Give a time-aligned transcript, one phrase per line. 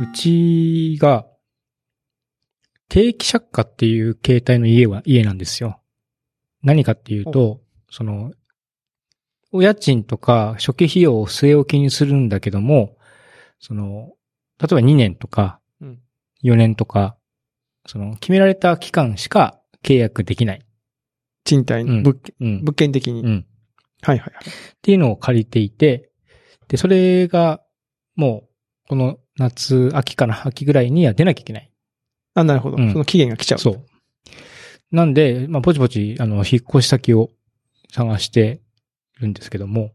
[0.00, 1.26] うちが、
[2.88, 5.82] 定期借家っていう形態の家は、家なんですよ。
[6.62, 7.60] 何かっていうと、
[7.90, 8.32] その、
[9.52, 12.96] お家賃とか初期費用を据え置きにするんだけども、
[13.58, 14.12] その、
[14.58, 15.98] 例えば2年とかうん、
[16.44, 17.16] 4年とか、
[17.86, 20.62] その、決められた期間しか契約できない。
[21.44, 21.82] 賃貸？
[21.82, 22.60] うんの物件、うん。
[22.60, 23.22] 物件的に？
[23.22, 23.46] うん。
[24.02, 24.44] はいはいはい。
[24.48, 26.10] っていうのを借りていて、
[26.68, 27.60] で、それが、
[28.14, 28.44] も
[28.84, 31.70] う、この夏、秋かな、秋ぐらいには出なきゃいけない。
[32.34, 32.76] あ、なるほど。
[32.76, 33.58] うんその期限が来ちゃう。
[33.58, 33.84] そう。
[34.92, 37.30] なんで、まあ、ぼちぼち、あの、引っ越し先を
[37.90, 38.60] 探して
[39.20, 39.92] るんですけども、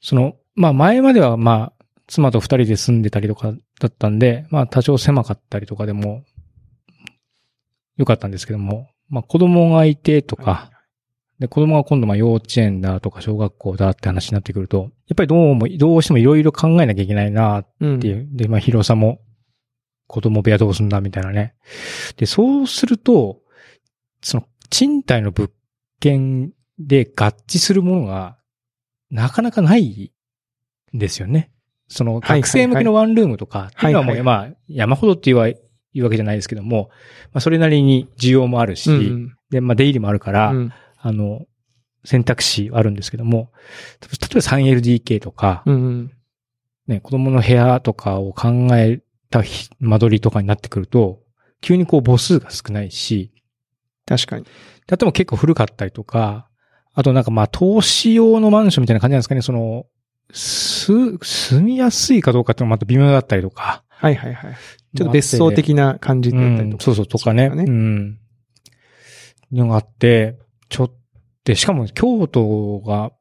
[0.00, 6.24] その、まあ、前までは、まあ、妻と二人で住んでたりとかだったんで、まあ、多少狭かったりとかでも、
[7.96, 10.70] よかったんですけども、まあ、子供がいてとか、
[11.38, 18.28] で、子供が今度まあ幼稚園だとか小学校だって話になってくると、やっぱりどうも、どうしてもいろいろ考えなきゃいけないなっていう。
[18.32, 19.20] で、まあ広さも、
[20.06, 21.54] 子供部屋どうすんだみたいなね。
[22.16, 23.40] で、そうすると、
[24.22, 25.50] その、賃貸の物
[26.00, 28.38] 件で合致するものが、
[29.10, 30.12] なかなかない
[30.94, 31.50] んですよね。
[31.88, 36.90] その、学生向けのワンルームとか、っていうのはもう、はいまあ、山ほどって言うは、言うわけじゃないですけども、
[37.32, 40.72] まあ、それなりに需要もあるし、うんで、まあ、出入りもあるから、うん。
[41.06, 41.42] あの、
[42.02, 43.52] 選択肢はあるんですけども、
[44.00, 46.12] 例えば 3LDK とか、うんうん。
[46.86, 51.20] ね、子供の部屋とかを考えたひ間取りとかになってくると、
[51.60, 53.32] 急にこう母数が少ないし、
[54.06, 54.44] 確かに。
[54.44, 54.50] で
[54.92, 56.48] あとも結構古かったりとか、
[56.94, 59.84] あとなんかまあ投資用のマンションみたいな感じなんですかね、その、
[60.32, 63.84] す、住みやすいかどうかっていうのもまた微妙だったりとか。
[63.88, 64.54] はいはいはい。
[64.96, 66.64] ちょっと別荘的な感じだったりとか。
[66.64, 67.46] うんそうそう、とかね。
[67.46, 68.18] うん。
[69.52, 70.38] のがあって、
[70.68, 70.92] ちょっ
[71.44, 73.12] と、しかも京都が、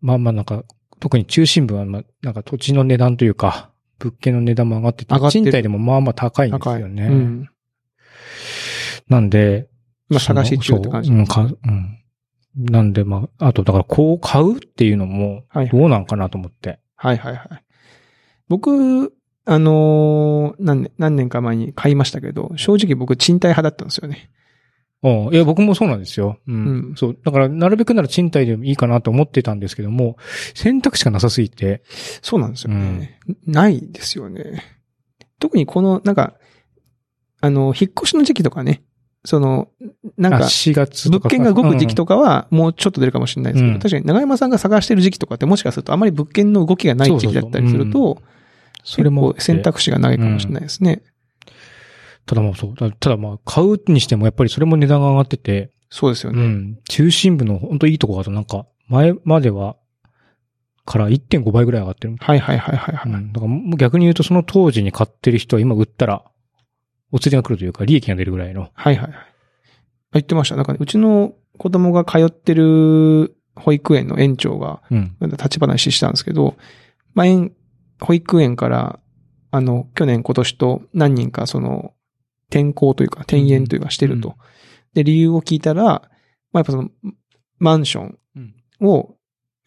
[0.00, 0.64] まあまあなんか、
[0.98, 6.68] 特に中心部は、まあ、なんか土地の値段というか、物件の値段も上がってて、てる賃貸でもまあまあ高いんです。
[6.68, 7.04] よね。
[7.04, 7.48] うん。
[9.08, 9.68] なんで、
[10.08, 12.00] まあ探し中って感じそううん、か、うん。
[12.56, 16.80] なんで、まあ、あと、だから、こう買うっていうのも、はいどうなんかなと思って。
[16.96, 17.48] はいはいはい。
[18.48, 24.30] 僕、あのー何年、何年か前に買いましたけど、正直僕賃貸派だったんですよね。
[25.02, 25.34] うん。
[25.34, 26.38] いや、僕もそうなんですよ。
[26.46, 26.54] うん。
[26.54, 26.58] う
[26.92, 27.18] んそう。
[27.24, 30.16] だから、なるべくなら賃貸でもいいかなと思ってたんですけども、
[30.54, 31.82] 選択肢がなさすぎて、
[32.22, 33.18] そうなんですよね。
[33.46, 34.62] ないですよね。
[35.38, 36.34] 特にこの、なんか、
[37.40, 38.82] あの、引っ越しの時期とかね、
[39.24, 39.68] その、
[40.16, 41.28] なんあ、か、4月とか。
[41.28, 42.16] 物件が動く時期とか。
[42.16, 48.22] かは、もうちょっと出るかもしれないですけど、うん確かに長山さんが探してる時期とかってもしかするとあまり物件の動きがない時期だったりすると、
[48.82, 51.02] それも選択肢がないかもしれないですね。
[52.30, 52.74] ただもうそう。
[52.76, 56.40] たただまあ、買うにしてもやっぱりそれも値段が上がってて、うそうですよね。
[56.40, 56.78] ん。
[56.88, 59.74] 中心部の本当いいとこだとなんか、前までは、
[60.84, 62.14] から1.5倍ぐらい上がってる。
[62.20, 63.12] はいはいはいはいはい。
[63.12, 63.32] うん。
[63.32, 66.22] だからもう逆に言うとその当時に買ってる人は今売ったら、
[67.10, 68.68] お釣りが来るというか利益が出るぐらいの。
[68.74, 69.12] はいはいはい。
[70.12, 70.54] 言ってました。
[70.54, 75.16] なんか、ね、うちの子供が通ってる保育園の園長が、うん。
[75.20, 76.56] 立ち話したんですけど、
[77.14, 77.50] まあ、園、
[78.00, 79.00] 保育園から、
[79.50, 81.92] あの、去年今年と何人かその、
[82.50, 84.28] 転校というか、転園というかしてると。
[84.28, 84.34] うん
[84.94, 86.90] で、理由を聞いたら、まあ、やっぱその、
[87.58, 88.54] マンションうん。
[88.80, 89.14] を、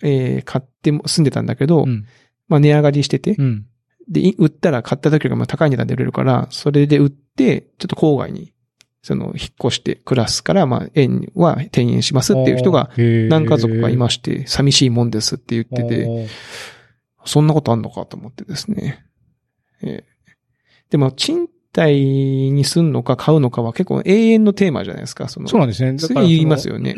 [0.02, 2.06] えー買っても住んでたんだけど、うん。
[2.48, 3.66] まあ、値上がりしてて、うん。
[4.10, 8.54] で、い売ったら買った時よりも高い値段で売れるから、それで売って、ちょっと郊外に、
[9.02, 9.34] その、引っ
[9.66, 16.28] 越して暮らすから、まあ、園は転園しますっていう人が何何家族かいまして、寂しいもんですって言ってて、
[17.26, 19.06] そんなことあんのかと思ってですね。
[19.82, 20.14] えー
[20.90, 25.28] でも、賃貸に住んのか買うのかは結構永遠のテーマじゃないですか。
[25.28, 25.98] その、そうなんですね。
[26.00, 26.76] すぐ言いますよ。
[26.76, 26.96] よね。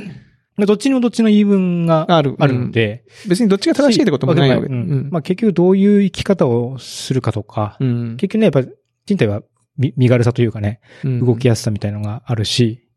[0.58, 2.36] どっちにもどっちの言い分がある。
[2.40, 3.04] あるんで。
[3.26, 4.68] うん別にどっちが正しいってこともないわけ。
[4.68, 5.10] ううんん。
[5.12, 8.64] まあ結局どういう生き方をするかとか、うん結局ね、やっぱ
[9.06, 9.42] 賃貸は
[9.78, 12.88] 身身軽さというかね、うん動きやすさみたいなのがあるし、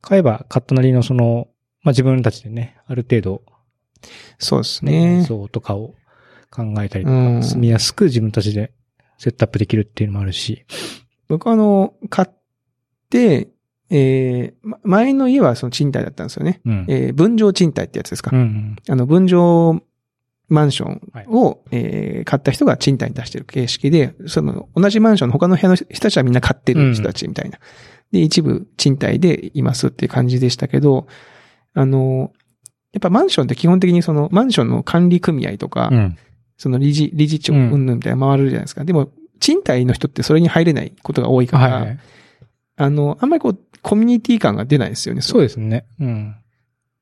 [0.00, 1.48] 買えば買ったなりのその、
[1.82, 3.42] まあ自分たちでね、ある程度、
[4.38, 5.24] そうですね、ね。
[5.24, 5.94] そうとかを
[6.50, 8.72] 考えたりとか、うん住みやすく自分たちで
[9.18, 10.64] セットアップできるっていうのもあるし、
[11.32, 12.28] 僕はあの、買っ
[13.08, 13.48] て、
[13.90, 16.60] えーま前の家はその賃貸だったんですよね。
[16.64, 16.86] うん。
[16.88, 18.30] えー分譲賃貸ってやつですか。
[18.34, 18.76] うんうん。
[18.88, 19.82] あの、分譲
[20.48, 27.58] マンションを、えー買った人が賃貸に出してる形式で、その、同じマンションの他の部屋の人たちはみんな買ってる人たちみたいな。
[28.12, 31.06] で、一部賃貸でいますっていう感じでしたけど、
[31.74, 32.32] あの、
[32.92, 36.16] やっぱマンションって基本的にその、マンションの管理組合とか、うん。
[36.58, 38.84] その理事、理事長、うんうんぬんみたいな回るじゃないですか。
[38.84, 39.10] でも、
[39.42, 41.98] 賃貸の人ってそれに入れないことが多いから、はいはい。
[42.76, 45.20] あの、あんまりこう、コミュニティ感が出ないですよね。
[45.20, 45.84] そうですね。
[46.00, 46.36] うん。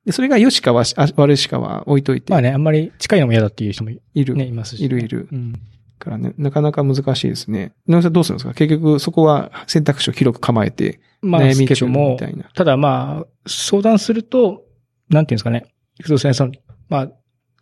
[0.06, 5.28] でそれが良しかは悪しかは置いといて、まあね、あんまり近いのも嫌だっていう人もいいる、ね、いますし、いるいる。
[5.30, 5.60] うん。
[5.98, 7.74] からね、なかなか難しいですね。
[7.86, 8.54] なさんどうするんですか？
[8.54, 12.44] 結局そこは選択肢を広く構えて、まあ、悩み中みたいな。
[12.54, 14.62] ただまあ、相談すると、
[15.10, 15.66] なんていうんですかね。
[16.00, 16.52] 不動産屋さん、
[16.88, 17.10] まあ、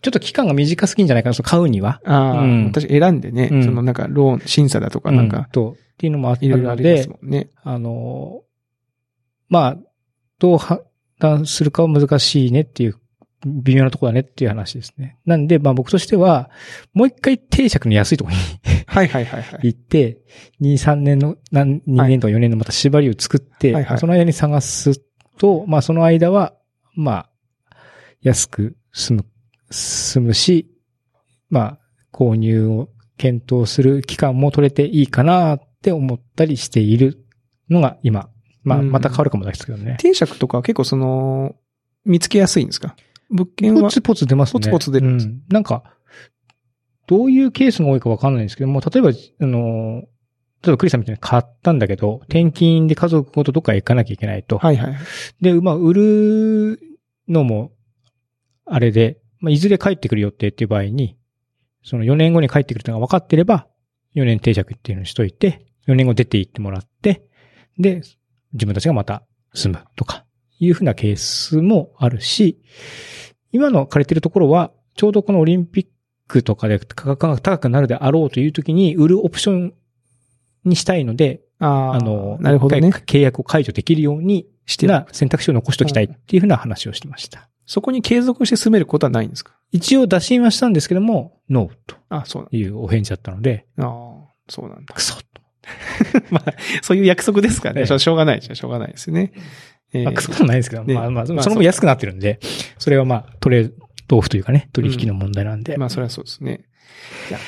[0.00, 2.00] ちょっと期間が短すぎんじゃないかな、その買うには。
[2.05, 7.50] ああ、うん私選んでね、うんそのなんかローン、審査だとかなんうんか、と、っていうのもあったのでります、もんね。
[7.62, 8.43] あの、
[9.49, 9.77] まあ、
[10.39, 10.83] どう判
[11.19, 12.97] 断するかは難しいねっていう、
[13.47, 15.17] 微妙なところだねっていう話ですね。
[15.25, 16.51] なんで、まあ僕としては、
[16.93, 18.43] もう一回定着の安いところに
[18.87, 19.61] はいはいはいはい。
[19.62, 20.19] 行って、
[20.61, 25.01] 2、3年の、何2年とか4年のまた縛りを作って、はいはいその間に探す
[25.39, 26.55] と、まあその間は、
[26.94, 27.31] まあ、
[28.23, 29.25] 安く済む、
[29.70, 30.70] 済むし、
[31.50, 31.79] まあ、
[32.12, 37.25] 購入を検討する期間も取れていいかなって思ったりしている
[37.69, 38.29] のが今。
[38.65, 39.97] まあ、うんまた変わるかもですけどね。
[39.99, 41.55] 定着とかは結構その、
[42.05, 42.97] 見つけやすいんですか？
[43.31, 43.82] 物件は？
[43.82, 44.53] ポツポツ出ますね。
[44.55, 45.85] ポツポツ出るんですうんなんか、
[47.06, 50.03] どういうケースが多いかわかんないんですけども、例えば、あの、
[50.62, 54.59] 例えばクリスさんみたいに買ったんだけど、転勤で家族ごとどっか行かなきゃいけないと。
[54.59, 54.97] はいはい。
[55.41, 56.81] で、まあ、売る
[57.29, 57.73] のも、
[58.67, 61.17] あれで、まあ、いずれ帰ってくる予定っていう場合に、
[61.82, 63.67] その4年後に帰ってくるっていうのが分かってれば、
[64.14, 67.25] 4年定着っていうのにしといて、4年後出て行ってもらって、
[67.79, 68.02] で、
[68.52, 69.23] 自分たちがまた
[69.55, 70.25] 住むとか、
[70.58, 72.61] いうふうなケースもあるし、
[73.52, 75.87] 今の借りてるところは、ちょうどこのオリンピッ
[76.26, 79.75] クとかで価格が高くなるであろうという時に売るオプション
[80.64, 87.49] にしたいので、ああ、あの、なるほどね契約を解除できるようにしてるな選択肢を残しておきたいっていうふうな話をしてました。
[87.69, 89.53] そこに継続して住めることはないんですか？
[89.70, 94.94] 一応打診はしたんですけども、ノーとあそういうお返事だったので、ああ、そうなんだ。
[94.94, 95.23] クソと。
[96.31, 97.81] まあ、そういう約束ですからね。
[97.82, 99.32] ええしょうがないじゃしょうがないですよね。
[99.93, 102.41] ええまあ、クソでもないですけど、ねまあまあ、まあその分安くなってるんで、
[102.79, 103.73] それはまあ、トレー
[104.06, 105.76] ドオフというかね、取引の問題なんで。
[105.76, 106.65] まあ、それはそうですね。
[107.29, 107.38] いや、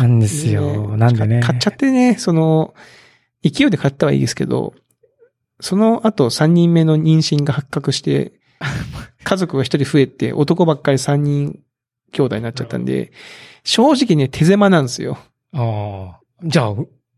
[0.00, 0.96] なんですよ。
[0.96, 1.40] なんでね。
[1.40, 2.74] 買っちゃってね、その、
[3.42, 4.74] 勢いで買ったはいいですけど、
[5.60, 8.32] その後3人目の妊娠が発覚して、
[9.24, 11.60] 家族が1人増えて、男ばっかり3人
[12.12, 13.12] 兄弟になっちゃったんで、
[13.64, 15.18] 正直ね、手狭なんですよ。
[15.52, 16.20] ああ。
[16.44, 16.74] じゃあ、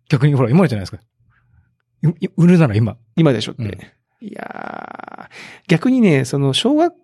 [0.09, 1.03] 逆にほら、今じゃないですか。
[2.37, 2.97] 売るなら今。
[3.17, 3.63] 今でしょって。
[3.63, 3.71] うん
[4.21, 6.95] いやー逆にね、その、小学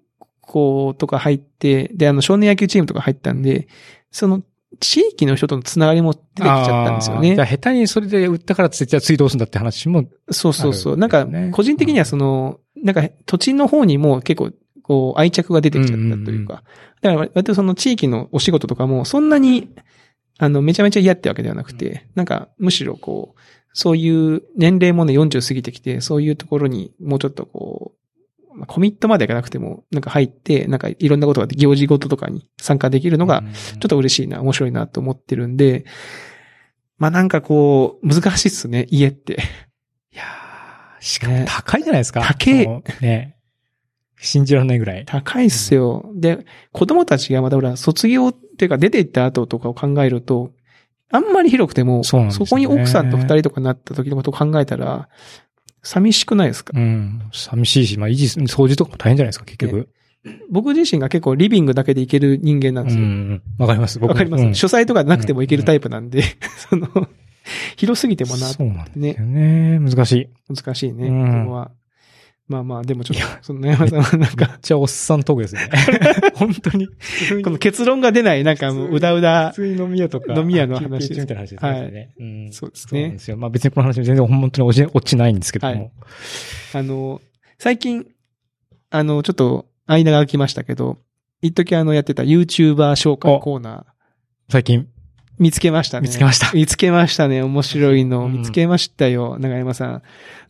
[0.40, 3.68] 校とか入って、で、あの、少年野球チームとか入ったんで、
[4.10, 4.42] その、
[4.80, 7.46] 地域の人とのつながりも出てきちゃったんですよねじゃあ。
[7.46, 10.94] 下手にそれで売ったからって、じゃあ次どうするんだって話も、そうそうそう。
[10.94, 14.50] あなんか個人的にはその、なんか、土地の方にも結構、
[14.92, 16.64] こう、愛着が出てきちゃったというか。
[17.00, 19.70] だから、割とその地域のお仕事とかも、そんなに、
[20.38, 23.40] あの、めちゃめちゃ嫌ってわけではなくて、なんか、むしろこう、
[23.72, 27.92] そういう年齢もね、40過ぎてきて、そういうところにもうちょっとこ
[28.52, 35.86] う、まあコミットまでいかなくても、なんか入って、なんかいろんなことがで行事ごととかに参加できるのが、うんちょっと嬉しいな、面白いなと思ってるんで、
[36.98, 39.38] まあなんかこう、難しいっすね、家って。
[40.12, 42.20] いやーしかも高いじゃないですか。
[42.20, 42.66] 高い
[43.00, 43.36] ね。
[44.22, 45.04] 信じられないぐらい。
[45.04, 46.08] 高いっすよ。
[46.14, 50.52] で、子供たちがまだほら、卒業っていうか出て行った後とかを考えると、
[51.10, 55.08] あんまり広くても、そねこに奥さんと二人とかになった時のことを考えたら、
[55.82, 57.22] 寂しくないですか、うん。
[57.32, 59.88] 寂しいし、まあ維持、掃除とかも大変じゃないですか、結局。
[60.50, 63.04] 僕自身が結構リビングだけで行ける人間なんうですよ。
[63.04, 63.42] ん。
[63.58, 63.98] わかります。
[63.98, 66.22] 僕わかります、うん書斎とかなくても行けるタイプなんで、
[66.70, 66.88] その、
[67.76, 69.80] 広すぎてもな、そうなんですよね。
[69.80, 70.28] 難しい。
[70.54, 71.72] 難しいね、うんそこは。
[72.52, 75.70] まあまあ、でもちょっと、その悩まさんはなんめっか、ちゃおっさんトークですね。
[76.36, 76.86] 本当に。
[77.42, 80.34] この結論が出ない、なんかもう、うだうだ普、通に飲み屋とか。
[80.34, 82.14] 飲み屋の話みたいな話ですね。
[82.18, 82.88] うんそうですね。
[82.90, 83.36] そうなんですよ。
[83.38, 85.92] まあ別にこの話も全然本当に落ち落ちないんですけども。
[86.74, 87.22] あの、
[87.58, 88.06] 最近、
[88.90, 90.98] あの、ちょっと、間が空きましたけど、
[91.40, 93.84] 一時あの、やってた YouTuber 紹介コーナー、
[94.50, 94.86] 最近
[95.38, 96.08] 見つけましたね。
[96.08, 96.52] 見つけました。
[96.52, 97.42] 見つけましたね。
[97.42, 98.26] 面白いの。
[98.26, 99.38] うん見つけましたよ。
[99.38, 100.02] 長山さん。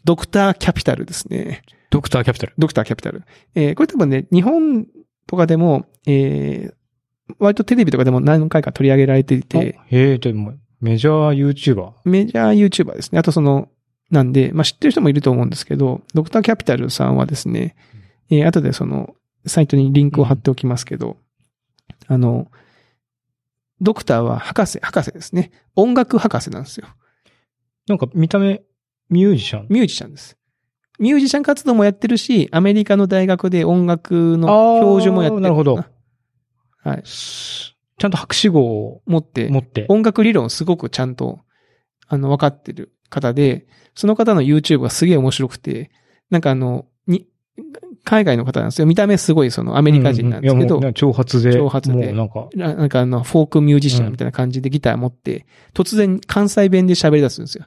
[0.05, 1.62] ドクターキャピタルですね。
[1.91, 2.55] ドクターキャピタル。
[2.59, 3.23] ドクターキャピタル。
[3.55, 4.87] えーこれ多分ね、日本
[5.27, 6.75] とかでも、えー
[7.39, 11.93] 割とテレビとかでも何回か取り上げられていて、へえ、でも、メジャー YouTuber。
[12.05, 13.19] メジャー YouTuber ですね。
[13.19, 13.69] あとその、
[14.11, 17.75] なんで、まあ、知ってる人もいると思うんですけど、ドクターキャピタルさんはですね、
[18.31, 19.15] えー後でその、
[19.47, 21.17] サイトにリンクを貼っておきますけど、
[22.07, 22.49] あの、
[23.83, 25.51] ドクターは博士、博士ですね。
[25.77, 26.87] 音楽博士なんですよ。
[27.89, 28.62] なんか見た目、
[29.11, 29.67] ミュージシャン？
[29.69, 30.39] ミュージシャンです。
[30.99, 34.47] ミュージシャン活動もやってるし、アメリカの大学で音楽の
[34.81, 35.41] 教授もやってる。
[35.41, 35.85] なるほど。
[36.85, 37.03] はい。
[37.03, 39.87] ちゃんと博士号を持って、持って。
[39.89, 41.41] 音楽理論すごくちゃんと、
[42.07, 45.91] あの、分かってる方で、その方の YouTube がすげえ面白くて、
[46.31, 47.27] なんかあの、に、
[48.04, 48.87] 海外の方なんですよ。
[48.87, 51.54] 見た目すごいそのアメリカ人なんですけど、うんうんいやもうね長髪で。
[51.54, 57.66] 長髪でなんか、ななんかあの、フォークミュージシャンみたいな感じでギター持って、突然関西弁で喋り出すんですよ。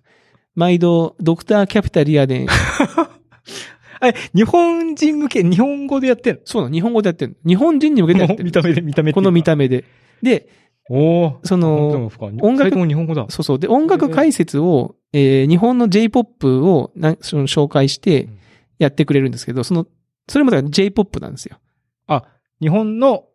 [0.55, 2.47] 毎度、ドクターキャピタリアで、
[4.03, 7.49] え、日本人向け、日本語でやってんそうなの、日本語でやってるの。
[7.49, 8.51] 日本人に向けてやってるの見。
[8.51, 9.65] た目で、見た目この見た目。
[9.65, 9.85] 目で。
[10.21, 10.49] で、
[10.89, 11.35] おー。
[11.43, 12.11] その、音
[12.41, 13.25] 音楽も日本語だ。
[13.29, 13.59] そうそう。
[13.59, 18.37] で、音楽解説を、えー日本の J-POP をなその紹介してうん
[18.77, 19.87] やってくれるんですけど、その、
[20.27, 21.59] それもだから J-POP なんですよ。
[22.07, 22.25] あ、
[22.61, 23.25] 日本の、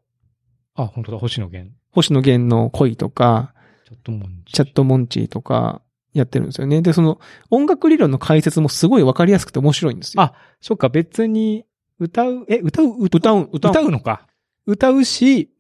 [0.75, 1.75] あ、本当だ、星野源。
[1.93, 3.55] 星野源の恋とか、
[3.87, 5.83] ちょっともう、チャットモンチーとか
[6.15, 6.83] やってるんですよね。
[6.83, 7.21] で、その
[7.51, 10.23] 音楽理論の解説もすごいわかりやすくて面白いんですよ。
[10.23, 11.65] あそっか、別に、
[11.99, 13.73] 歌う、え、歌う、歌う、歌う。
[13.73, 14.27] 歌うのか？
[14.67, 15.51] 歌うし、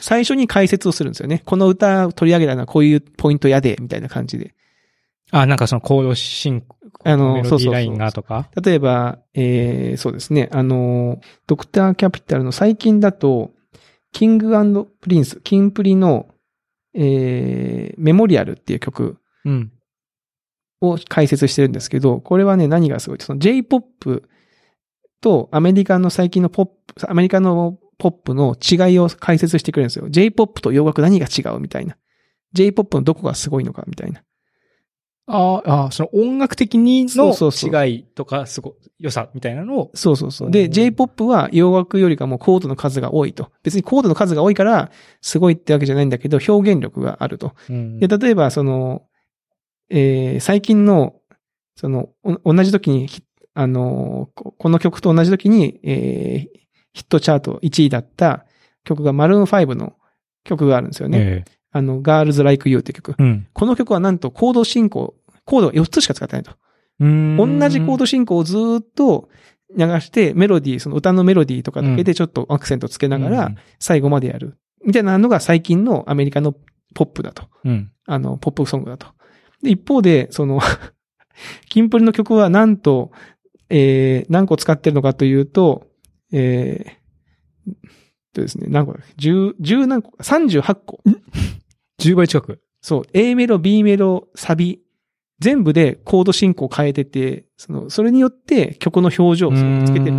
[0.00, 1.42] 最初に解説をするんですよね。
[1.44, 4.54] この歌を取り上げたのはこういうポイントやで、みたいな感じで。
[5.30, 8.48] あ、なんかそのコード進行、あのメロデそうそうそうィーラインがとか？
[8.62, 10.48] 例えば、えー、そうですね。
[10.52, 13.50] あの、ドクターキャピタルの最近だと、
[14.12, 14.50] キング
[15.00, 16.28] プリンス、キンプリの、
[16.94, 19.72] えー、メモリアルっていう曲うん。
[20.80, 23.18] を解説してるんですけど、これはね、何がすごい？
[23.20, 24.28] その J-POP
[25.20, 30.08] とアメリカの最近のポップ、アメリカのポップの違いを解説してくれるんですよ。
[30.08, 31.60] J-POP と洋楽何が違う？
[31.60, 31.96] みたいな。
[32.52, 33.84] J-POP のどこがすごいのか？
[33.86, 34.22] みたいな。
[35.26, 37.32] ああ、その音楽的にの
[37.86, 40.50] 違いとか、すごい、良さみたいなのを、そうそうそう。
[40.50, 43.50] で、うん J-POP は洋楽よりかもコードの数が多いと。
[43.62, 47.54] 別にコードの数が多いから、すごいってわけじゃないんだけど、表現力があると。
[47.70, 49.02] うんで、例えば、その、
[49.90, 51.14] えー最近の、
[51.76, 53.22] その、お同じ時にヒ、
[53.54, 56.62] あの、ここの曲と同じ時に、えー
[56.94, 58.44] ヒットチャート1位だった
[58.84, 59.94] 曲がマルーン5の
[60.44, 61.18] 曲があるんですよね。
[61.18, 63.14] ええあの、Girls Like You って曲。
[63.18, 63.46] うん。
[63.52, 65.14] この曲はなんとコード進行、
[65.44, 66.52] コードが4つしか使ってないと。
[67.00, 69.28] うん同じコード進行をずーっと
[69.76, 74.58] 流して、メロディー、その歌のメロディーとかだけでちょっとアクセントつけながら、最後までやる。
[74.84, 76.52] みたいなのが最近のアメリカの
[76.94, 77.48] ポップだと。
[77.64, 77.90] うん。
[78.06, 79.06] あの、ポップソングだと。
[79.62, 80.60] で、一方で、その、
[81.68, 83.10] キンプリの曲はなんと、
[83.70, 85.86] えー、何個使ってるのかというと、
[86.32, 87.02] えー、
[88.32, 91.00] とですね、何個だっけ ?10、10何個 ?38 個。
[92.08, 92.60] 10倍近く。
[92.80, 94.80] そう、A メロ、B メロ、サビ、
[95.38, 100.16] 全部でコード進行を変えてて、その、それによって曲の表情をつけてる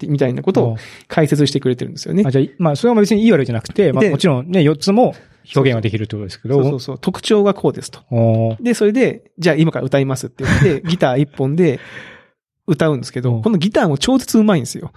[0.00, 0.76] るみたいなことを
[1.08, 2.30] 解説してくれてるんですよねあ。
[2.30, 5.14] じゃあ、まあ、それは別にいい悪いじゃなくて、まあ、でもちろんね、4つも
[5.54, 6.54] 表現はできるってことですけど。
[6.56, 8.00] そうそうそう、特徴がこうですと。
[8.60, 11.80] で、それで、じゃあ今から歌いますって言って、 ギター一本で
[12.66, 14.92] 歌うんですけど、うんこのギターも超絶うまいんですよ。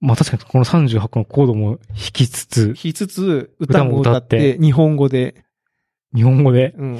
[0.00, 5.44] まあ確かにこの38個のコードも弾きつつ、弾きつつ、歌も歌っ、て日本語で。
[6.14, 6.98] 日本語でうん。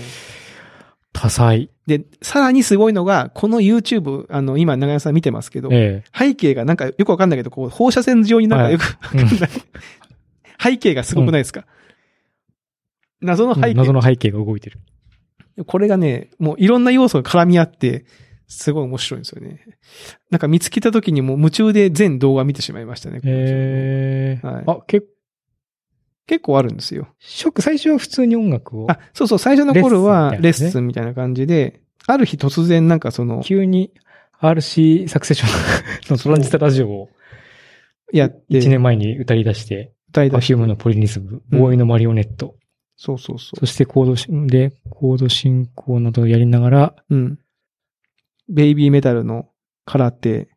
[1.12, 1.71] 多彩。
[1.87, 9.23] で、さらにすごいのが、この YouTube、あの、今、長屋さん見てますけど、え背景がなんかよくわかんないけど、こう、放射線状になんかよく、え。
[9.23, 9.28] うん
[10.62, 11.64] 背景がすごくないですか、
[13.23, 13.75] 謎の背景。
[13.75, 14.78] 謎の背景が動いてる。
[15.66, 18.04] これがね、もういろんな要素が絡み合って、
[18.50, 19.64] すごい面白いんですよね。
[20.30, 23.21] なんか見つけた時にもう夢中で全動画見てしまいましたね。
[23.25, 24.47] ええ。
[24.47, 25.07] はいあ、結
[26.26, 27.09] 結構あるんですよ。
[27.19, 33.92] ショック、最初は普通に音楽をあ、そうそう、最初の頃はレッスンみたいな感じで、ある日突然なんかその、急に
[34.40, 35.47] RC サクセショ
[36.09, 37.09] ンのトランジスタラジオを
[38.12, 42.54] やって、1年前に歌い出して、歌い出してパフュームのポリリズム、うんボーイのマリオネット、
[42.97, 47.14] そうそうそそしてコードしで、コード進行などをやりながら、う。
[47.14, 47.38] うん。
[48.50, 49.49] ベイビーメタルの
[49.85, 50.49] 空手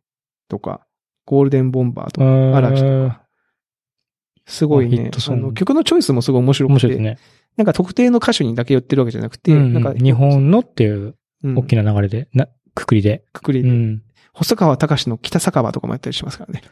[0.49, 0.85] とか、
[1.25, 3.23] ゴールデンボンバーとか、荒木とか。
[4.45, 7.17] すごいねあの、曲のチョイスもすごい面白くて、面白いね。
[7.55, 13.23] なんか特定の歌手にだけ寄ってるわけじゃなくて、うんなんか、日本のっていううん大きな流れで、な、くくりで。
[13.31, 14.03] くくりで、うん。
[14.33, 16.63] 細川隆の北酒場とかもやったりしますからね。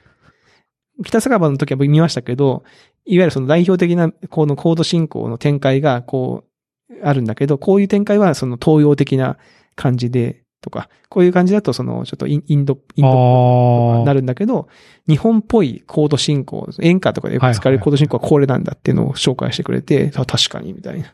[1.06, 2.64] 北酒場の時は見ましたけど、
[3.06, 6.46] いわゆるその代表的なこのコード進行の展開がこ
[6.90, 9.38] う、あるんだけど、こういう展開はその東洋的な
[9.76, 14.70] 感じで、とか、こういう感じだとそのちょっとインド、インドっぽいとあかなるんだけど、
[15.08, 21.14] 日本っぽいコード進行、演歌とかでよく使われるコード進行はこれなんだっていうのを紹介してくれて、あ確かに、みたいな。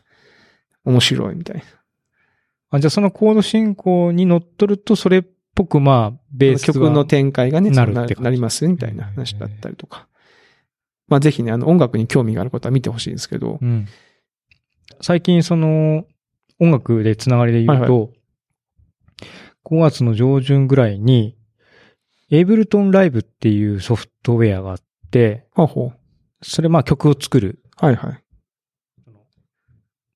[0.84, 1.62] 面白い、みたいな。
[2.70, 2.80] あ。
[2.80, 5.24] じゃあそのコード進行に乗っ取ると、それっ
[5.54, 10.06] ぽくまあ、ベースが曲の展開がね、なるってなりますみたいな話だったりとか。
[11.08, 13.86] まあぜひね、あの音楽に興味がある方は見てほしいんですけどう、ん。
[15.00, 16.04] 最近その、
[16.60, 18.17] 音楽でつながりで言うと、はい
[19.70, 21.36] 5月の上旬ぐらいに、
[22.30, 24.78] エイブルトンライブっていうソフトウェアがあっ
[25.10, 25.92] て、ほうほ
[26.42, 27.62] それまあ曲を作る。
[27.82, 27.86] う。
[27.86, 28.24] はいはい。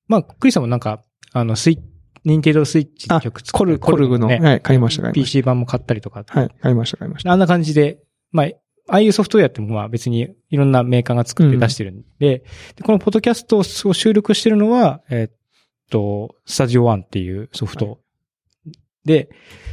[0.07, 1.79] まあ、クリスさんもなんか、あの、スイッ、
[2.25, 6.23] ニンテンドースイッチで曲作コル、コルグの、ねはい、買いました、買いまし PC 版も買ったりとか。
[6.23, 6.39] た。
[6.39, 7.31] はい、買いました、買いました。
[7.31, 7.99] あんな感じで、
[8.31, 8.47] まあ、
[8.87, 12.43] ああいうソフトウェアってまあ別にいろんなメーカーが作って出してるんで、
[12.75, 15.31] でこのポッドキャストを収録してるのは、えー、っ
[15.89, 17.97] と、スタジオワンっていうソフト、はい、
[19.05, 19.29] で、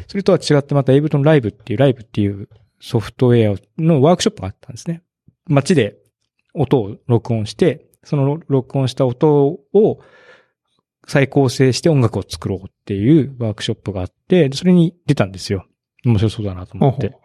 [0.09, 2.49] それとは違ってまたエイブトンライブっていうライブっていう
[2.81, 5.03] ソフトウェアのワークショップがあったんですね。
[5.47, 5.97] 街で
[6.55, 10.01] 音を録音して、その録音した音を
[11.07, 15.67] 再構成して音楽を作ろうっていうワークショップがあって、それに出たんですよ。
[16.05, 17.17] 面白そうだなと思って。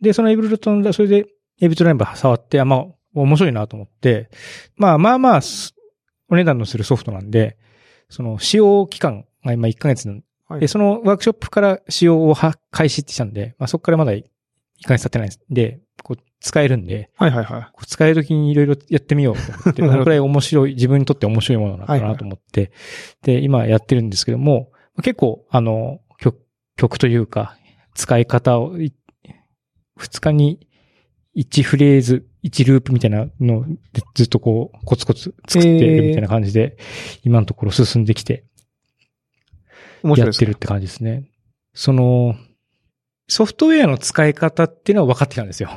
[0.00, 1.26] で、そのエイブルトン、それでエイ
[1.62, 4.30] ブルトンライブ触って、あ、まあ、面白いなと思って、
[4.76, 5.40] まあまあまあ、
[6.28, 7.56] お値段のするソフトなんで、
[8.08, 12.34] その使用期間が今1ヶ月の、はい、で、そのワークショップから使用を
[12.70, 14.24] 開始ってしたんで、まあそこからまだ1
[14.84, 17.86] ヶ月経ってないんで、こう使えるんで、はいはいはい。
[17.86, 24.70] 使える時にいろいろやってみようと思って、 これくらい面白い、自分にとって面白いものなんだなと思って、はいはい、で、今やってるんですけども、
[25.02, 26.40] 結構、あの、曲、
[26.76, 27.56] 曲というか、
[27.94, 28.76] 使い方を、
[29.96, 30.68] 二日に
[31.36, 36.76] 1フレーズ、1ループみたいなのでずっとこう、コツコツ作ってるみたいな感じで、
[37.24, 38.44] 今のところ進んできて、
[40.02, 41.30] やってるって感じですね。
[41.74, 42.34] その、
[43.28, 45.70] ソフトウェアの使い方っていうのは分かってきたんですよ。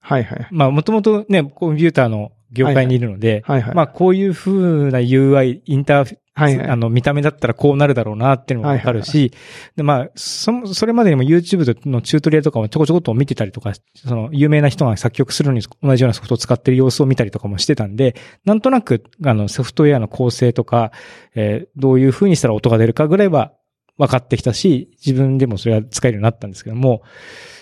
[0.00, 0.48] はいはい。
[0.50, 20.90] まあ、もともとね、コンピューターの業界にいるので、はいはい、まあ、こういう風な UI、インターフはいはい、あの、見た目だったらこうなるだろうなっていうのもわかるし、はいはいはい、で、まあ、そ、それまでにも YouTube のチュートリアルとかもちょこちょこっと見てたりとか、その、有名な人が作曲するのに同じようなソフトを使ってる様子を見たりとかもしてたんで、なんとなく、あの、ソフトウェアの構成とか、
[21.36, 23.52] えー、どういう風にしたら音が出るかぐらいは
[23.98, 27.02] 分かってきたし、自分でもそれは使えるようになったんですけども、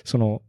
[0.05, 0.43] その、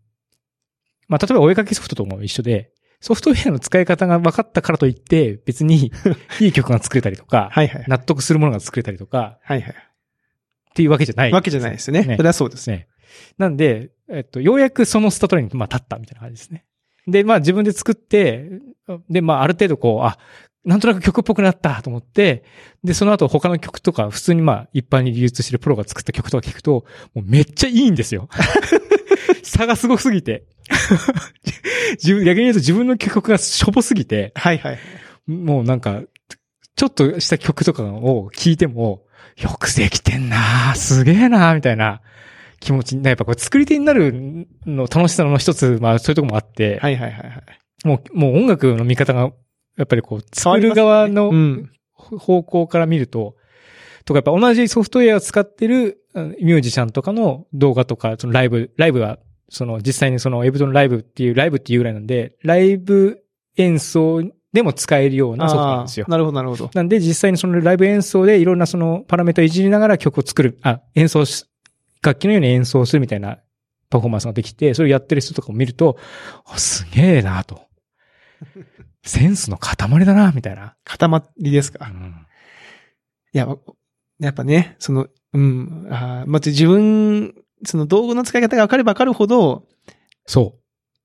[1.07, 2.71] まあ、例えばお絵かきソフトとも一緒で、
[3.01, 5.91] ソフトウェアの使い方が分かったからといって、別に
[6.39, 7.85] いい曲が作れたりとか、はいはい。
[7.87, 9.75] 納得するものが作れたりとか、はいはい。
[9.75, 12.03] っていうわけじゃない、わけじゃないですね。
[12.03, 12.87] ねそれはそうですね。
[13.37, 16.65] なんで、えっと、ようやくそのスタートラインに、まあ、立ったみたいな感じですね。
[17.05, 18.49] で、まあ、自分で作って、
[19.09, 20.17] で、まあ、ある程度こう、あ、
[20.65, 22.43] なんとなく曲っぽくなったと思って、
[22.83, 28.29] で、その後他の曲とか、普通にまあ、一般に流通してるプロが作った曲とか聞くと、もうめっちゃいいんですよ。
[29.43, 30.45] 差がすごすぎて。
[32.01, 34.31] 自分、逆に言うと自分の曲がしょぼすぎて。
[34.35, 34.79] はいはい。
[35.27, 36.01] もうなんか、
[36.75, 39.03] ちょっとした曲とかを聴いても、
[39.37, 42.01] よくできてんなすげえなみたいな
[42.59, 46.79] 気持ちに、やっぱこれ作り手になるの楽しさの一つ、まあそういうとこもあって。
[46.79, 47.87] はいはいはいはい。
[47.87, 49.31] もう、もう音楽の見方が、
[49.77, 51.31] やっぱりこう、作る側の
[51.93, 53.35] 方向から見ると、
[54.05, 63.23] とかやっぱ同じソフトウェアを使ってるミュージシャンとかの動画とか、そのライブ、ライブはその実際にそのエブトンライブっていうライブっていうぐらいなんで、ライブ
[63.57, 66.05] 演奏でも使えるようなソフトなんですよ。
[66.09, 66.69] なるほど、なるほど。
[66.73, 71.45] なんで実際にそのライブ演奏でいろんなそのパラメータをいじりながら曲を作る、あ、演奏し、
[72.01, 73.39] 楽器のように演奏するみたいな
[73.89, 75.97] パフォーマンスができて、それをやってる人とかを見ると、
[76.57, 77.61] すげえなと。
[79.03, 80.75] センスの塊だな、みたいな。
[80.85, 81.87] 塊ですか？
[81.91, 82.25] うん、
[83.33, 83.47] いや、
[84.19, 87.33] やっぱね、その、うん、あまず自分
[87.65, 89.65] その道具の使い方が分かれば分かるほど、
[90.25, 90.59] そう。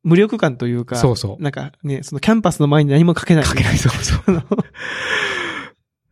[0.04, 1.42] 無力感というか、そうそう。
[1.42, 3.44] なんかね、そのキャンパスの前に何も書けない。
[3.44, 4.42] 書けない、そうそう。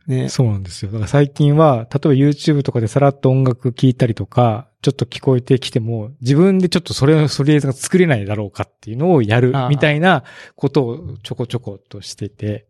[0.11, 0.29] ね。
[0.29, 0.91] そうなんですよ。
[0.91, 10.23] だから最近は、例えば YouTube とかでさらっと音楽聴いたりとか、ちょっと聞こえてきても、自分でちょっとそれのソリエーズが作れないだろうかっていうのをやるみたいな
[10.55, 12.69] ことをちょこちょことしてて。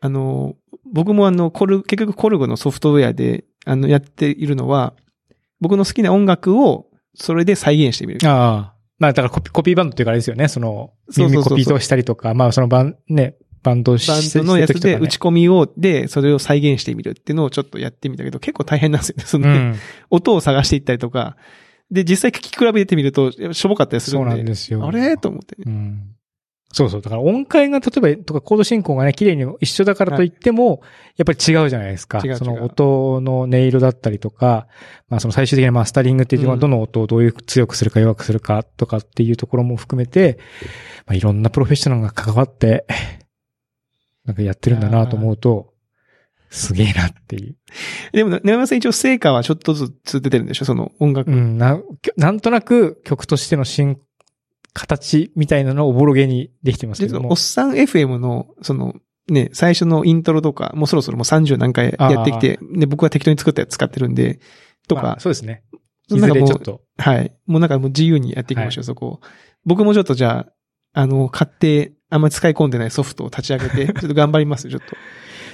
[0.00, 0.56] あの、
[0.92, 4.94] 僕もあの、コル、結局コルゴのソフトウェアで、あの、やっているのは、
[5.60, 8.28] 僕の好きな音楽を、それで再現してみる。
[8.28, 8.74] ああ。
[8.98, 10.48] まあ、だからコピコピーバンドっていうかあれですよね。
[10.48, 19.24] その、耳コピーとしたりとか、まあ、そのバン、ね、バンドしバンドのやつで打ち込みを、で、それを再現してみるっていうのをちょっとやってみたけど、結構大変なんですよね。
[19.26, 19.76] その、ね、うん、
[20.10, 21.36] 音を探していったりとか、
[21.90, 24.30] で、実際聞き比べてみると、しょぼかったりするんで。
[24.30, 24.86] そうなんですよ。
[24.86, 25.16] あれ？
[25.16, 26.14] と思って、ね、うん。
[26.72, 27.02] そうそう。
[27.02, 30.80] だから音階が例えば、とかコード進行がね、綺麗に一緒だからといっても、はい、
[31.16, 32.22] やっぱり違うじゃないですか。
[32.24, 34.68] 違うその音の音色だったりとか、
[35.08, 40.38] まあその最終的なマスタリングっていうのはどの音をどういう強くするか弱くするかとかっていうところも含めて、
[41.06, 42.86] まあいろんなプロフェッショナルが関わって、
[44.30, 45.74] なんかやってるんだなと思うと、
[46.50, 47.56] すげえなっていう。
[48.12, 50.64] でも、根山さん一応成果はちょっとずつ出てるんでしょ？
[50.64, 51.30] その音楽。
[51.30, 51.80] うん、な、
[52.16, 53.98] なんとなく曲としての進
[54.72, 57.30] 形みたいなのをおぼろげにできてますけども。
[57.30, 58.94] おっさん FM の、その、
[59.28, 64.40] ね、最初のイントロとか、もうそろそろもう30何回やってきて、で、僕は適当に作ったやつ使ってるんで、
[64.88, 65.02] とか。
[65.02, 65.64] まあ、そうですね。
[66.08, 66.82] いずれちょっと。
[66.98, 67.32] はい。
[67.46, 69.20] もうなんかもう自由にやっていきましょう、はい、そこ
[69.64, 74.96] 僕もちょっとじゃあ、あの、買って、あんまり使い込んでないソフトを立ち上げて、 ちょっと頑張りますちょっと。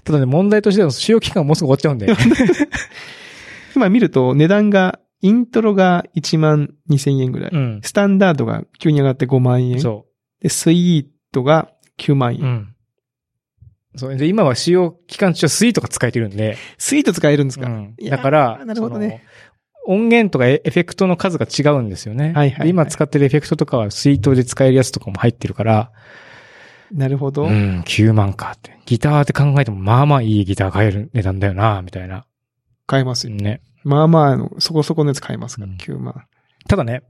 [0.04, 2.08] ただね、問題としては使用期間もうすぐ終わっちゃうんで。
[3.76, 7.50] 今見ると値段がイントロが1万2000円ぐらい。
[7.52, 7.80] うん。
[7.82, 9.80] スタンダードが急に上がって5万円。
[9.80, 10.06] そ
[10.40, 12.40] で、スイートが9万円。
[12.40, 12.44] う。
[12.44, 12.68] うん。
[13.96, 14.16] そう。
[14.16, 16.56] で、今は使用期間中はスイートが使えてるんで。
[16.78, 19.24] スイート使えるんですか、うんだから、なるほどね。
[19.86, 22.24] 音源とかエエフェクトの数が違うんですよね。
[22.24, 25.92] はいはいはいで今使ってるエフェクトとかはスイートで使えるやつとかも入ってるから、
[26.92, 27.44] なるほど。
[27.44, 28.79] うん、9万かって。
[28.87, 32.27] ギターって考えても、まあまあいいギター買える値段だよな、みたいな。
[32.87, 33.35] 買えますよ。
[33.35, 33.61] ね。
[33.85, 36.25] まあまあの、そこそこのやつ買えますから、うん9万。
[36.68, 37.03] ただね、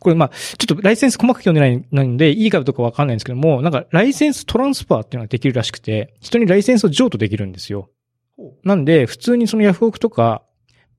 [0.00, 7.90] これまあ、ちょっとライセンス細かく読んでないないので、いいかどうかわかんないんですけども、なんかライセンストランスファーっていうのができるらしくて、人にライセンスを譲渡できるんですよ。
[8.64, 10.42] なんで、普通にそのヤフオクとか、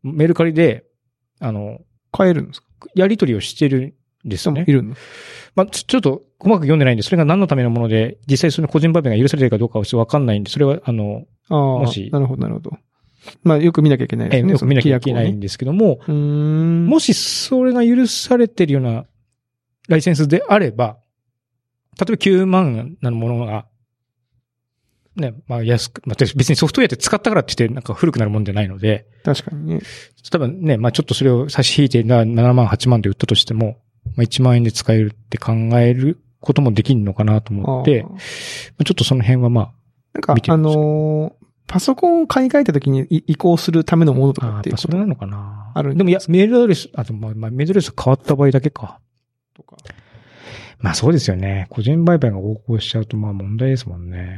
[0.02, 0.86] メルカリで、
[1.40, 1.80] あの、
[2.12, 2.68] 買えるんですか？
[2.96, 3.94] やり取りをしてるん
[4.26, 4.72] ですよねい。
[4.72, 4.96] るの
[5.56, 12.72] まあ、ちょっと細かく読んでないんで、それが何のためのもので、実際その個人売買が許されてるかどうかはちょっとわかんないんで、それは、あの、ああ、もしなるほど、なるほど。
[13.44, 14.50] まあ、よく見なきゃいけないですね。
[14.50, 16.14] えよく見なきゃいけないんですけども、ね。
[16.14, 19.06] もしそれが許されてるような
[19.88, 20.98] ライセンスであれば、
[22.00, 23.66] 例えば9万なものが、
[25.16, 29.82] ね、まあ安く、まあ別にソフトウェアって使ったからって言ってなんか古くなるもんじゃないので、確かにね。
[30.32, 33.78] 多分ね、まあちょっとそれを差し引いてな7万、8万で売ったとしても、
[34.16, 38.06] まあ1万円で使えるって考えることもできるのかなと思って、
[38.86, 39.74] ちょっとその辺はま
[40.14, 44.90] なんかあのーパソコンを買い替えた時にい移行するためのものとあ、ああかっていうこと？
[44.90, 45.72] やっぱそれなのかな。
[45.74, 49.00] あるんでもいや、メールアドレス、あとまあ、まあ、メールアドレス変わった場合だけか。
[49.56, 49.78] とか。
[50.80, 51.68] まあそうですよね。
[51.70, 54.38] 個人売買が横行しちゃうとまあ問題ですもんね。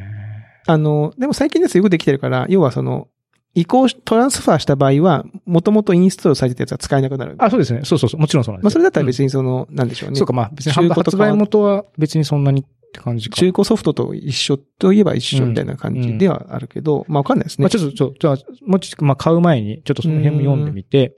[0.67, 3.07] あの、でも最近ですよくできてるから、要はその、
[3.55, 7.35] 移行し、トランスファーした場合は、もともとインストールされてたやつは使えなくなる。
[7.39, 7.81] あ、そうですね。
[7.83, 8.21] そうそうそう。
[8.21, 8.65] もちろんそうなんですよ。
[8.65, 10.17] まあ、それだったらに、別にその、なんでしょうね。
[10.17, 13.37] そうか、まあ別に中古と発売元は別にそんなにって感じか。
[13.37, 17.63] 中古ソフトと一緒といえば一緒みたいな感じではあるけど、まあわかんないですね。
[17.63, 21.15] まあちょっと、ちょっと、じゃあもうちょっと、まあ買う前に、ちょっとその辺も読んでみて、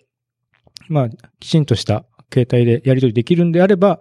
[0.89, 3.99] まあ、きちんとした携帯でやり取りできるんであれば、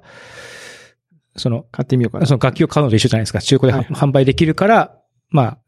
[1.37, 2.27] その、買ってみようかな。
[2.27, 3.41] その楽器を買うのと一緒じゃないですか。
[3.41, 4.99] 中古ではい販売できるから、
[5.31, 5.59] まあ、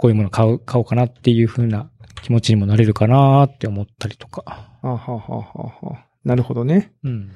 [0.00, 1.90] こういうものを買う、買おうかなっていう風な
[2.22, 4.42] 気持ちにもなれるかなって思ったりとか。
[4.46, 6.94] はあ、はあはあはあはあ、なるほどね。
[7.04, 7.12] うん。
[7.24, 7.26] い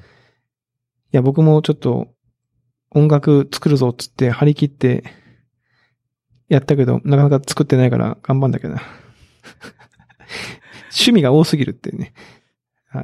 [1.11, 2.07] や、僕もちょっと、
[2.89, 5.03] 音楽作るぞっつって張り切って、
[6.49, 8.81] やったけど、なかなか作ってないから頑張んだけどな。
[10.89, 12.13] 趣味が多すぎるってね。
[12.87, 13.03] はい。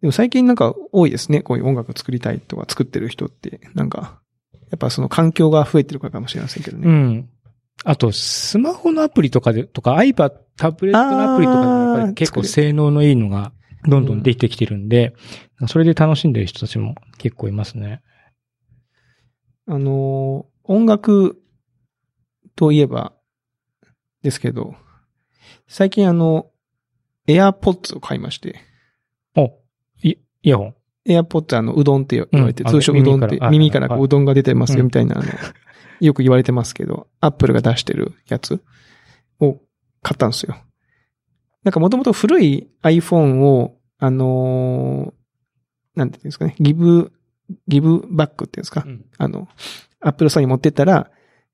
[0.00, 1.42] でも最近なんか多いですね。
[1.42, 3.60] こういう音楽作りたいとか作ってる人って。
[3.74, 4.22] なんか、
[4.70, 6.88] やっぱその環境が増えてるからかもしれませんけどね。
[6.88, 7.30] うん。
[7.84, 13.52] あと、スマホのアプリとかで、とか iPad、タブレットのアプリとかでもやっぱり結構性能のいいのが
[13.88, 15.14] どんどんできてきてるんで、
[15.66, 18.02] それで楽しんでる人たちも結構いますね。
[19.66, 21.42] あのー音楽
[22.54, 23.12] といえば、
[24.22, 24.76] ですけど、
[25.66, 26.46] 最近あの、
[27.26, 28.60] AirPods を買いまして、
[29.34, 29.50] お、
[30.02, 30.74] い、イヤホン。
[31.08, 35.28] AirPods あの、うどんって言われて、うん通称うどんって耳からこはいううどんが出てますうんよみたいな、あの、
[36.00, 38.62] よく言われてますけど、Apple が出してるやつ
[39.40, 39.60] を
[40.02, 40.56] 買ったんですよ。
[41.62, 45.20] なんかもともと古い iPhone を、あのー
[45.94, 47.12] なんていうんですかね、ギブ、
[47.68, 49.48] ギブバックっていうんですか、うんあの、
[50.00, 51.10] アップルストアに持ってったら、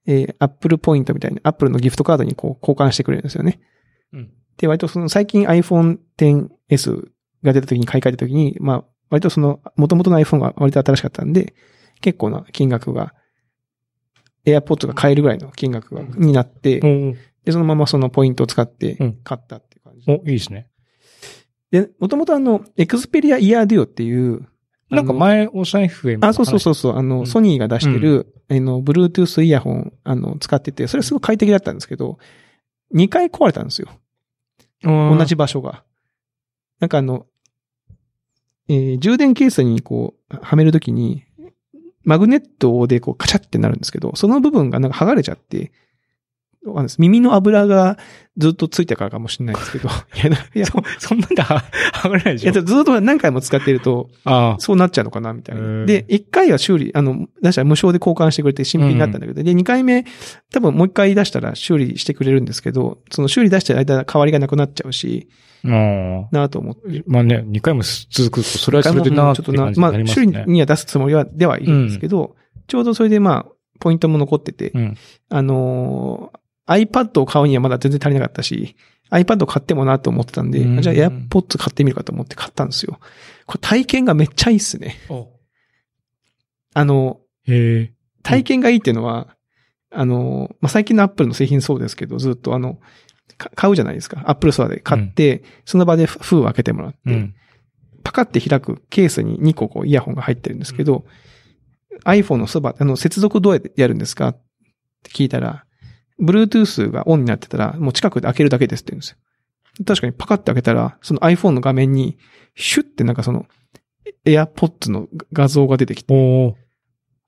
[0.07, 3.61] えー、アップルポイントみたいな、アップルのギフトカードにこう交換してくれるんですよね。
[4.13, 4.31] うん。
[4.57, 7.09] で、割とその最近 iPhone XS
[7.43, 11.55] が出た時に買い替えた時に、まあ、割とその元々の iPhone が割と新しかったんで、
[12.01, 13.15] 結構な金額が、
[14.47, 20.11] AirPods が買えるぐらいの金額がになって、おで、そのままそのポイントを使ってうん買ったっていう感じ。
[20.11, 20.69] お、いいですね。
[21.71, 24.49] で、もともとあの、エクスペリアイヤーデュオっていう、
[24.89, 26.97] なんか前、お財布へもあ、そうそうそうそう。
[26.97, 32.19] あの、うんソニーが出してる、あの、Bluetooth イヤホン、あの、使ってて、それすごい快適だったんですけど、
[32.95, 33.89] 2回壊れたんですよ。
[34.83, 35.83] 同同じ場所が。
[36.79, 37.27] なんかあの、
[38.69, 41.25] えー充電ケースにこう、はめるときに、
[42.07, 45.73] マグネットでこう、カチャってなるんですけど、その部分がなんか剥がれちゃって、
[46.99, 47.99] 耳の油が
[48.37, 51.65] ずっとついたからかもしれないですけど、 いや、いや、そ、そんなんでは
[51.95, 52.63] 剥がれないでいや、しょ。
[52.63, 55.85] ずっと何回も使ってると、あそうなっちゃうのかな、みたいな。
[55.85, 60.05] で、1回は修理、あの、出したら無償で交換してくれて新品になったんだけど、で、2回目、
[60.53, 65.29] 多分もう1回出したら修理してくれるんですけど、その修理出してる間、代わりがなくなっちゃうし、
[65.69, 66.29] あ。
[66.29, 66.99] あなぁと思って。
[67.01, 67.03] あ。
[67.07, 70.45] まあね、2回も続くと、それはそれでなちょっとな、まあ、修理なりますね。
[70.47, 74.97] には出すつもりは、ではいるんですけど、ちょうどそれでまあ、ポイントも残ってて、うん。
[75.29, 78.75] あのー iPad を買うにはまだ全然足りなかったし、
[79.11, 82.99] iPad を買ってもなと思ってたんで、うんじゃあ AirPods 買ってみるかと思って買ったんですよ。
[83.47, 84.97] これ体験がめっちゃいいっすね。
[86.75, 87.21] あの。
[88.25, 89.37] 体験がいいっていうのは、
[89.91, 92.81] あの、まあ、最近の Apple の製品そうですけど、ずっとあの、か
[93.37, 94.23] 買うじゃないですか。
[94.27, 97.35] Apple Store で買って、その場で封を開けてもらって、うん。
[98.03, 101.05] パカって開くケースに2個こうイヤホンが入ってるんですけど、
[102.05, 104.43] iPhone のそば、あの、接続どうやってやるんですかっ
[105.03, 105.65] て聞いたら、
[106.21, 109.17] Bluetooth がオンになってたら、もう近くで開けるだけですって言うんですよ。
[109.85, 112.19] 確かにパカって開けたら、その iPhone の画面に、
[112.55, 113.47] シュッてなんかその、
[114.25, 116.57] AirPods の画像が出てきて、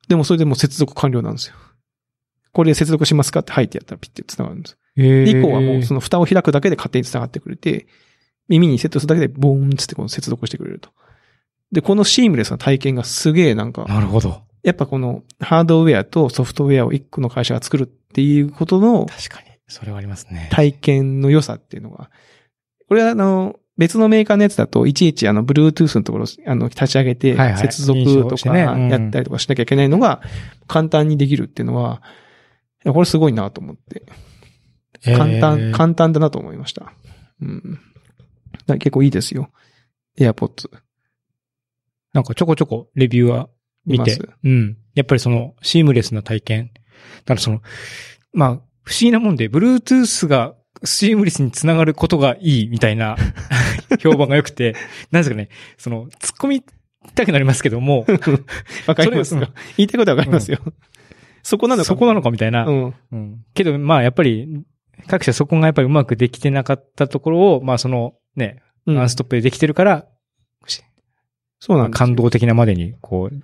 [0.08, 1.56] でもそれでもう接続完了なんですよ。
[2.52, 4.78] これで接続しますかって入ってやったらピッて繋がるんです。
[4.98, 7.86] えーで以降はもうその蓋を開くだけで勝手に繋がってくれて、
[8.48, 10.90] 耳にセットするだけでボーンつってこの接続してくれると。
[11.72, 14.42] で、このシームレスな体験がすげえなんか、なるほど。
[14.62, 19.48] やっぱこのハードウェアとソフトウェアを一個の会社が作るっていうことの確かに。
[19.68, 20.48] それはありますね。
[20.50, 22.10] 体験の良さっていうのが、
[22.88, 30.20] これはあの、別のメーカーのやつだと、いちいちあの、Bluetooth のところ、あの、立ち上げて接続認とかやったりとかしなきゃいけないのが、
[30.66, 32.02] 簡単にできるっていうのは、
[32.84, 34.02] これすごいなと思って。
[35.04, 36.92] 簡単、えー簡単だなと思いました。
[37.40, 37.80] うん。
[38.78, 39.50] 結構いいですよ。
[40.18, 40.70] AirPods。
[42.12, 43.48] なんかちょこちょこレビューは
[43.86, 44.76] 見てうん。
[44.94, 46.70] やっぱりそのシームレスな体験。
[46.74, 46.80] だ
[47.26, 47.62] からその、
[48.32, 48.48] まあ、
[48.82, 53.16] 不思議なもんで、Bluetooth がシームレスにつながることがいいみたいな
[54.00, 54.74] 評判が良くて、
[55.10, 56.64] なんですかね、その、突っ込み
[57.14, 58.06] たくなりますけども、
[58.86, 59.48] わかりますよそれ。
[59.76, 60.58] 言いたいことはわかりますよ。
[61.42, 62.66] そこなのかそこなのかみたいな。
[62.66, 62.94] うん。
[63.12, 63.44] うん。
[63.54, 64.64] けど、まあ、やっぱり、
[65.06, 70.06] 各社そこがやっぱりうまくできてなかったところを、まあ、その、ね、うんワンストップでできてるから、
[71.60, 73.42] そうなん感動的なまでに、こう、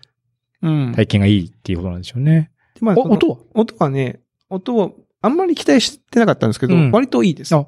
[0.62, 0.92] うん。
[0.94, 2.52] 体験がいいっていうことなんでしょうね。
[2.74, 3.38] でまあ、音は？
[3.54, 7.54] 音はね、音をあんまり期待してなかったんですけど、うん割といいです。
[7.54, 7.66] あ、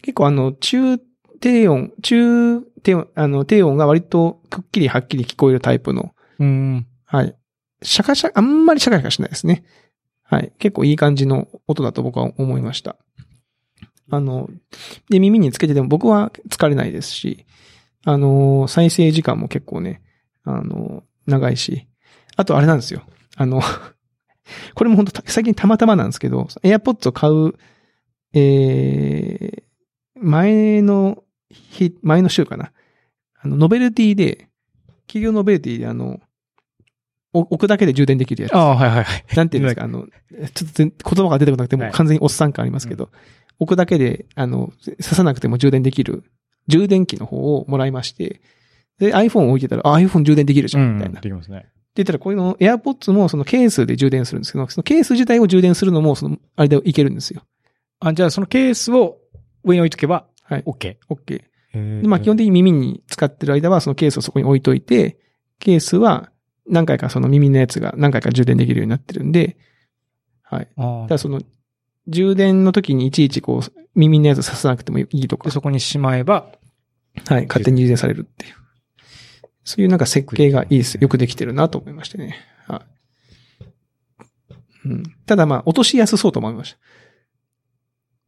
[0.00, 0.98] 結構あの、中
[1.40, 6.86] 低音、中低音、あの、低音が割とくっきりはっきり聞こえるタイプの、うん。
[7.04, 7.36] はい。
[7.82, 9.64] シャカシャカ、あんまりシャカシャカしないですね。
[10.22, 10.52] はい。
[10.58, 12.96] 結構いい感じの音だと僕は思いました。
[14.10, 14.48] あの、
[15.08, 17.46] で、耳につけてても僕は疲れないですし、
[18.04, 20.02] あの、再生時間も結構ね、
[20.44, 21.86] あの、長いし、
[22.36, 23.02] あとあれなんですよ。
[23.36, 23.60] あの、
[24.74, 27.54] これも本当最近たまたまなんですけど、AirPods を買う、
[28.32, 29.62] えー、
[30.16, 32.72] 前の日、前の週かな。
[33.42, 34.48] あの、ノベルティで、
[35.06, 36.20] 企業ノベルティであの、
[37.32, 38.54] お置くだけで充電できるやつ。
[38.54, 39.24] ああ、はいはいはい。
[39.36, 43.10] なんていうんですか、あの、ちょっと全言葉が出てこなくてもはい完全におっさん感ありますけど、
[43.60, 46.24] 置くだけで、あの、刺さなくても充電できる
[46.68, 48.40] 充電器の方をもらいまして、
[48.98, 51.20] で、iPhone を置いてたら、あ、iPhone 充電できるじゃん、みたいな。
[51.20, 51.58] できますね。
[51.58, 57.42] って言ったら、こういうの、AirPods もそのケースで充電するんですけど、そのケース自体を充電するのも、その、あれでいけるんですよ。
[57.98, 59.18] あ、じゃあそのケースを
[59.64, 60.62] 上に置いとけば、はい。
[60.62, 60.96] OK。
[61.08, 61.42] OK。
[61.72, 65.18] ででまあ基本的に耳に使ってる間は、そのケースをそこに置いといて、
[65.58, 66.30] ケースは
[66.66, 69.56] 何回かその耳のやつが何回か充電できるようになってるんで、
[70.42, 70.68] はい。
[70.76, 71.40] ああただその、
[72.10, 76.46] 充電の時にいちいちこう、耳のやつささなくてもいいとかで、、そこにしまえば、
[77.26, 78.54] はい、勝手に充電されるっていう。
[79.64, 80.98] そういうなんか設計がいいです。
[81.00, 82.36] よくできてるなと思いましてね。
[82.66, 82.82] は
[83.62, 84.88] い。
[84.88, 85.02] うん。
[85.26, 86.78] ただまあ、落としやすそうと思いました。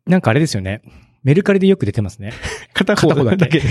[0.07, 0.83] なんかあれですよね。
[1.25, 2.33] メルカリでよく出てますね。
[2.75, 3.62] 片方だけ。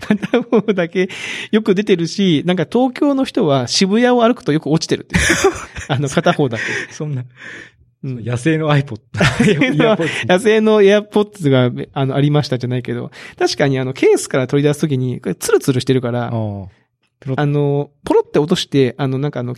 [0.00, 1.08] 片方だけ
[1.50, 5.16] よく出てるし、なんか東京の人は渋谷を歩くとよく落ちてるって。
[5.88, 6.64] あの片方だけ。
[6.92, 7.28] そんな、うん
[8.02, 9.00] 野生の iPod。
[9.76, 19.54] の野生の AirPods があのありましたじゃないけど、確かにあのケースから取り出すときに、これツルツルしてるから、あの、ポロって落として、あのなんかあの、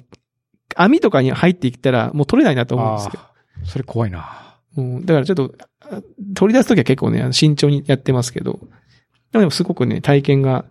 [0.74, 3.22] 網とかに入っていったらもう取れないなと思うんですけど。
[3.64, 4.58] それ怖いな。
[4.76, 6.00] うん、だからちょっと、あ
[6.34, 8.58] 取り出すときは結構ね、慎重にやってますけど、
[9.30, 10.64] でもすごくね、体験が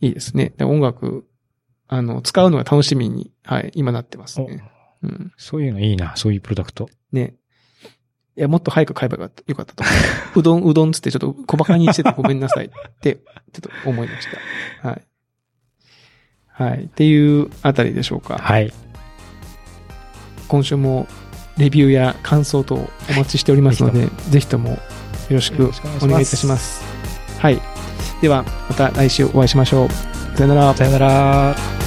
[0.00, 0.52] いいですね。
[0.56, 1.26] で音楽、
[1.88, 4.62] あの、使うのが楽しみに、はい、今なってますね。
[5.02, 5.32] うん。
[5.36, 6.88] そういうのいいな、そういうプロダクト。
[7.12, 7.34] ね。
[8.36, 9.92] いや、もっと早く買えばよかったよかったと思
[10.36, 10.38] う。
[10.40, 13.16] うどん、うどんつってちょっと小馬鹿にしててごめんなさいって、
[13.52, 14.28] ちょっと思いまし
[14.82, 14.88] た。
[14.88, 15.02] はい。
[16.46, 16.84] はい。
[16.84, 18.38] っていうあたりでしょうか。
[18.38, 18.72] はい。
[20.46, 21.06] 今週も
[21.56, 24.78] レビューや感想等お待ちしておりますので、ぜひともよ
[25.30, 25.70] ろしく
[26.02, 26.82] お願いいたします。
[27.38, 27.60] はい。
[28.22, 30.36] では、また来週お会いしましょう。
[30.36, 30.74] さよなら。
[30.74, 31.77] さよなら。